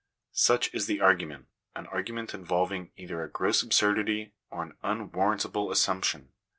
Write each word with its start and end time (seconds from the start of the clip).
Such 0.33 0.73
is 0.73 0.87
the 0.87 0.99
argument; 0.99 1.45
an 1.75 1.85
argument 1.85 2.33
involving 2.33 2.89
either 2.97 3.23
a 3.23 3.29
gross 3.29 3.61
absurdity 3.61 4.33
or 4.49 4.63
an 4.63 4.75
unwarrantable 4.81 5.69
assumption. 5.69 6.29